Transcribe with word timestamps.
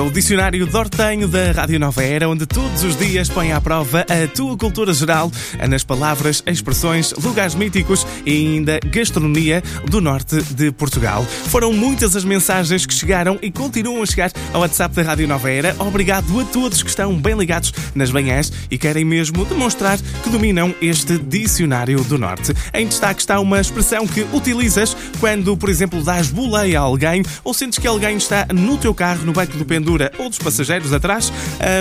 O 0.00 0.10
Dicionário 0.10 0.66
Dortenho 0.66 1.28
da 1.28 1.52
Rádio 1.52 1.78
Nova 1.78 2.02
Era, 2.02 2.28
onde 2.28 2.46
todos 2.46 2.82
os 2.82 2.96
dias 2.96 3.28
põe 3.28 3.52
à 3.52 3.60
prova 3.60 4.00
a 4.00 4.26
tua 4.26 4.56
cultura 4.56 4.92
geral 4.92 5.30
nas 5.68 5.84
palavras, 5.84 6.42
expressões, 6.46 7.12
lugares 7.12 7.54
míticos 7.54 8.04
e 8.26 8.32
ainda 8.32 8.80
gastronomia 8.80 9.62
do 9.88 10.00
norte 10.00 10.42
de 10.42 10.72
Portugal. 10.72 11.24
Foram 11.24 11.72
muitas 11.72 12.16
as 12.16 12.24
mensagens 12.24 12.84
que 12.84 12.92
chegaram 12.92 13.38
e 13.40 13.52
continuam 13.52 14.02
a 14.02 14.06
chegar 14.06 14.32
ao 14.52 14.62
WhatsApp 14.62 14.96
da 14.96 15.02
Rádio 15.02 15.28
Nova 15.28 15.48
Era. 15.48 15.76
Obrigado 15.78 16.40
a 16.40 16.44
todos 16.44 16.82
que 16.82 16.88
estão 16.88 17.16
bem 17.16 17.36
ligados 17.36 17.72
nas 17.94 18.10
manhãs 18.10 18.52
e 18.70 18.76
querem 18.76 19.04
mesmo 19.04 19.44
demonstrar 19.44 19.98
que 20.22 20.30
dominam 20.30 20.74
este 20.82 21.18
Dicionário 21.18 22.02
do 22.04 22.18
Norte. 22.18 22.52
Em 22.72 22.86
destaque 22.86 23.20
está 23.20 23.38
uma 23.38 23.60
expressão 23.60 24.08
que 24.08 24.26
utilizas 24.32 24.96
quando, 25.20 25.56
por 25.56 25.68
exemplo, 25.68 26.02
dás 26.02 26.28
boleia 26.28 26.80
a 26.80 26.82
alguém 26.82 27.22
ou 27.44 27.54
sentes 27.54 27.78
que 27.78 27.86
alguém 27.86 28.16
está 28.16 28.46
no 28.52 28.76
teu 28.76 28.92
carro, 28.92 29.24
no 29.24 29.32
banco 29.32 29.56
do 29.56 29.64
pendura 29.64 29.83
ou 30.18 30.28
dos 30.28 30.38
passageiros 30.38 30.92
atrás 30.92 31.32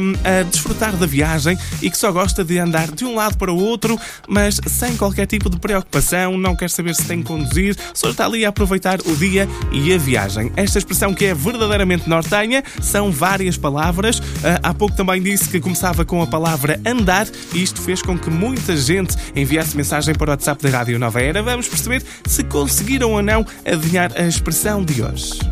um, 0.00 0.12
a 0.24 0.42
desfrutar 0.42 0.96
da 0.96 1.06
viagem 1.06 1.58
e 1.82 1.90
que 1.90 1.96
só 1.96 2.10
gosta 2.10 2.44
de 2.44 2.58
andar 2.58 2.90
de 2.90 3.04
um 3.04 3.14
lado 3.14 3.36
para 3.36 3.52
o 3.52 3.56
outro, 3.56 3.98
mas 4.28 4.60
sem 4.66 4.96
qualquer 4.96 5.26
tipo 5.26 5.48
de 5.48 5.58
preocupação, 5.58 6.36
não 6.36 6.56
quer 6.56 6.70
saber 6.70 6.94
se 6.94 7.04
tem 7.04 7.20
que 7.20 7.26
conduzir, 7.26 7.76
só 7.94 8.10
está 8.10 8.26
ali 8.26 8.44
a 8.44 8.48
aproveitar 8.48 9.00
o 9.06 9.16
dia 9.16 9.48
e 9.72 9.92
a 9.92 9.98
viagem. 9.98 10.50
Esta 10.56 10.78
expressão 10.78 11.14
que 11.14 11.26
é 11.26 11.34
verdadeiramente 11.34 12.08
nortenha 12.08 12.62
são 12.80 13.10
várias 13.10 13.56
palavras. 13.56 14.18
Uh, 14.18 14.60
há 14.62 14.74
pouco 14.74 14.96
também 14.96 15.22
disse 15.22 15.48
que 15.48 15.60
começava 15.60 16.04
com 16.04 16.22
a 16.22 16.26
palavra 16.26 16.80
andar 16.86 17.26
e 17.54 17.62
isto 17.62 17.80
fez 17.80 18.02
com 18.02 18.18
que 18.18 18.30
muita 18.30 18.76
gente 18.76 19.16
enviasse 19.34 19.76
mensagem 19.76 20.14
para 20.14 20.30
o 20.30 20.30
WhatsApp 20.30 20.62
da 20.62 20.78
Rádio 20.78 20.98
Nova 20.98 21.20
Era. 21.20 21.42
Vamos 21.42 21.68
perceber 21.68 22.02
se 22.26 22.44
conseguiram 22.44 23.12
ou 23.12 23.22
não 23.22 23.44
adivinhar 23.64 24.12
a 24.16 24.26
expressão 24.26 24.84
de 24.84 25.02
hoje. 25.02 25.49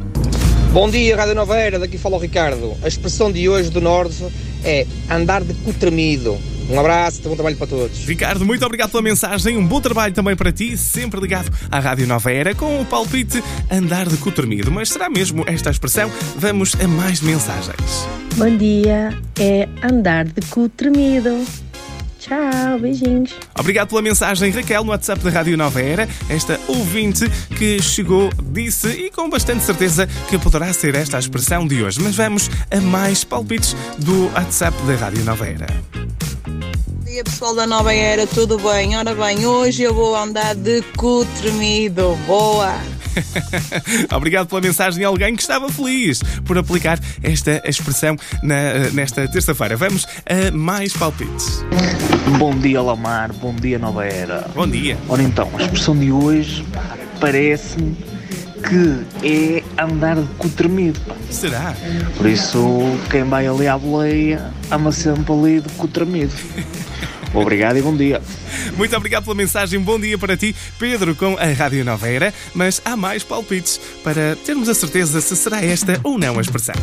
Bom 0.73 0.91
dia, 0.91 1.17
Rádio 1.17 1.35
Nova 1.35 1.57
Era, 1.57 1.79
daqui 1.79 1.97
fala 1.97 2.17
o 2.17 2.19
Ricardo. 2.19 2.77
A 2.83 2.89
expressão 2.89 3.33
de 3.33 3.49
hoje 3.49 3.71
do 3.71 3.81
Norte 3.81 4.23
é 4.63 4.87
andar 5.11 5.43
de 5.43 5.55
cu 5.55 5.73
tremido. 5.73 6.39
Um 6.71 6.79
abraço, 6.79 7.23
bom 7.23 7.35
trabalho 7.35 7.57
para 7.57 7.67
todos. 7.67 8.05
Ricardo, 8.05 8.45
muito 8.45 8.65
obrigado 8.67 8.91
pela 8.91 9.03
mensagem. 9.03 9.57
Um 9.57 9.67
bom 9.67 9.81
trabalho 9.81 10.13
também 10.13 10.37
para 10.37 10.53
ti, 10.53 10.77
sempre 10.77 11.19
ligado 11.19 11.51
à 11.71 11.81
Rádio 11.81 12.07
Nova 12.07 12.31
Era, 12.31 12.55
com 12.55 12.83
o 12.83 12.85
palpite 12.85 13.43
andar 13.71 14.07
de 14.07 14.19
cu 14.19 14.31
tremido. 14.31 14.71
Mas 14.71 14.91
será 14.91 15.09
mesmo 15.09 15.43
esta 15.47 15.71
a 15.71 15.73
expressão? 15.73 16.11
Vamos 16.37 16.75
a 16.79 16.87
mais 16.87 17.23
mensagens. 17.23 18.07
Bom 18.37 18.55
dia, 18.55 19.17
é 19.41 19.67
andar 19.83 20.27
de 20.27 20.43
cu 20.49 20.69
tremido. 20.69 21.47
Tchau, 22.19 22.79
beijinhos. 22.81 23.33
Obrigado 23.59 23.89
pela 23.89 24.03
mensagem, 24.03 24.51
Raquel, 24.51 24.83
no 24.83 24.91
WhatsApp 24.91 25.23
da 25.23 25.31
Rádio 25.31 25.57
Nova 25.57 25.81
Era. 25.81 26.09
Esta 26.29 26.59
ouvinte 26.67 27.29
que 27.57 27.81
chegou 27.81 28.31
disse, 28.53 28.89
e 28.89 29.11
com 29.11 29.31
bastante 29.31 29.63
certeza, 29.65 30.07
que 30.29 30.37
poderá 30.39 30.73
ser 30.73 30.95
esta 30.97 31.17
a 31.17 31.21
expressão 31.21 31.67
de 31.67 31.83
hoje. 31.83 32.01
Mas 32.01 32.17
vamos 32.17 32.51
a 32.71 32.81
mais 32.81 33.23
palpites 33.23 33.77
do 33.99 34.27
WhatsApp 34.35 34.77
da 34.83 34.95
Rádio 34.97 35.25
Nova 35.25 35.47
Era. 35.47 35.67
Bom 35.95 37.05
dia 37.05 37.23
pessoal 37.25 37.55
da 37.55 37.67
Nova 37.67 37.95
Era, 37.95 38.27
tudo 38.27 38.59
bem? 38.59 38.97
Ora 38.97 39.15
bem, 39.15 39.47
hoje 39.47 39.83
eu 39.83 39.95
vou 39.95 40.17
andar 40.17 40.55
de 40.55 40.83
cu 40.97 41.25
tremido. 41.41 42.17
Boa! 42.27 42.98
Obrigado 44.15 44.47
pela 44.49 44.61
mensagem 44.61 44.99
de 44.99 45.05
alguém 45.05 45.35
que 45.35 45.43
estava 45.43 45.69
feliz 45.71 46.21
por 46.45 46.57
aplicar 46.59 46.99
esta 47.23 47.62
expressão 47.65 48.17
na- 48.43 48.91
nesta 48.93 49.27
terça-feira. 49.29 49.77
Vamos 49.77 50.06
a 50.27 50.51
mais 50.51 50.93
palpites. 50.93 51.65
Bom 52.39 52.55
dia, 52.57 52.81
Lamar. 52.83 53.33
Bom 53.34 53.55
dia, 53.55 53.78
Nova 53.78 54.05
Era. 54.05 54.49
Bom 54.55 54.67
dia. 54.67 54.97
Ora 55.09 55.23
então, 55.23 55.49
a 55.57 55.62
expressão 55.62 55.97
de 55.97 56.12
hoje 56.12 56.65
parece-me 57.21 57.97
que 58.69 59.05
é 59.27 59.83
andar 59.83 60.17
de 60.17 60.27
cu 60.37 60.49
tremido. 60.49 60.99
pá. 61.01 61.15
Será? 61.31 61.75
Por 62.17 62.27
isso, 62.27 62.83
quem 63.11 63.23
vai 63.25 63.47
ali 63.47 63.69
à 63.69 63.78
boleia 63.78 64.51
anda 64.71 64.91
sempre 64.93 65.33
ali 65.33 65.61
de 65.61 65.69
cu 65.75 65.87
tremido. 65.89 66.33
Obrigado 67.34 67.77
e 67.78 67.83
bom 67.83 67.97
dia. 67.97 68.21
Muito 68.77 68.97
obrigado 68.97 69.25
pela 69.25 69.37
mensagem. 69.37 69.81
Bom 69.81 69.99
dia 69.99 70.16
para 70.19 70.37
ti, 70.37 70.55
Pedro, 70.78 71.15
com 71.15 71.37
a 71.37 71.47
Rádio 71.47 71.84
Nova 71.84 72.09
Era. 72.09 72.33
Mas 72.55 72.81
há 72.84 72.97
mais 72.97 73.22
palpites 73.22 73.81
para 74.03 74.37
termos 74.44 74.69
a 74.69 74.75
certeza 74.75 75.21
se 75.21 75.37
será 75.37 75.62
esta 75.65 76.00
ou 76.03 76.19
não 76.19 76.39
a 76.39 76.41
expressão. 76.41 76.75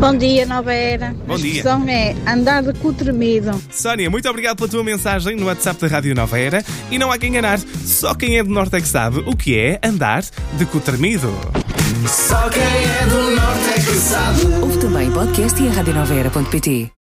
Bom 0.00 0.16
dia, 0.16 0.46
Nova 0.46 0.72
Era. 0.72 1.14
Bom 1.26 1.34
a 1.34 1.36
dia. 1.36 1.46
expressão 1.46 1.86
é 1.86 2.16
andar 2.26 2.62
de 2.62 2.72
cu 2.78 2.92
tremido. 2.92 3.62
Sónia, 3.70 4.08
muito 4.08 4.28
obrigado 4.28 4.56
pela 4.56 4.68
tua 4.68 4.82
mensagem 4.82 5.36
no 5.36 5.46
WhatsApp 5.46 5.78
da 5.80 5.86
Rádio 5.88 6.14
Nova 6.14 6.38
Era. 6.38 6.64
E 6.90 6.98
não 6.98 7.12
há 7.12 7.18
quem 7.18 7.28
enganar, 7.30 7.58
só 7.84 8.14
quem 8.14 8.38
é 8.38 8.42
do 8.42 8.50
Norte 8.50 8.76
é 8.76 8.80
que 8.80 8.88
sabe 8.88 9.22
o 9.26 9.36
que 9.36 9.58
é 9.58 9.78
andar 9.84 10.22
de 10.56 10.64
cu 10.66 10.80
tremido. 10.80 11.30
Só 12.08 12.48
quem 12.48 12.62
é 12.62 13.06
do 13.06 13.30
norte 13.36 13.68
é 13.70 13.74
que 13.74 13.96
sabe. 13.96 14.46
Ouve 14.62 14.78
também 14.78 15.10
podcast 15.10 15.62
e 15.62 15.68
a. 15.68 16.99